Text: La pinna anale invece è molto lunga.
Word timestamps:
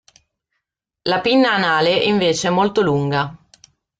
La 1.03 1.21
pinna 1.21 1.53
anale 1.53 1.93
invece 1.95 2.47
è 2.47 2.49
molto 2.49 2.81
lunga. 2.81 3.37